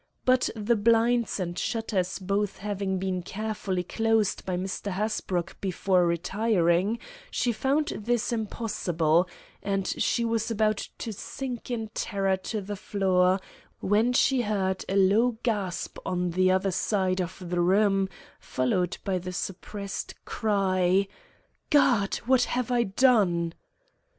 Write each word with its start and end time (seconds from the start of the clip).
But 0.25 0.49
the 0.55 0.75
blinds 0.75 1.39
and 1.39 1.59
shutters 1.59 2.17
both 2.17 2.57
having 2.57 2.97
been 2.97 3.21
carefully 3.21 3.83
closed 3.83 4.43
by 4.47 4.57
Mr. 4.57 4.91
Hasbrouck 4.91 5.61
before 5.61 6.07
retiring, 6.07 6.97
she 7.29 7.51
found 7.51 7.89
this 7.89 8.31
impossible, 8.33 9.29
and 9.61 9.85
she 9.85 10.25
was 10.25 10.49
about 10.49 10.89
to 10.97 11.13
sink 11.13 11.69
in 11.69 11.89
terror 11.93 12.35
to 12.37 12.61
the 12.61 12.75
floor, 12.75 13.39
when 13.79 14.11
she 14.11 14.41
heard 14.41 14.83
a 14.89 14.95
low 14.95 15.37
gasp 15.43 15.99
on 16.03 16.31
the 16.31 16.49
other 16.49 16.71
side 16.71 17.21
of 17.21 17.37
the 17.49 17.61
room, 17.61 18.09
followed 18.39 18.97
by 19.03 19.19
the 19.19 19.31
suppressed 19.31 20.15
cry: 20.25 21.07
"God! 21.69 22.15
what 22.25 22.45
have 22.45 22.71
I 22.71 22.81
done!" 22.85 23.53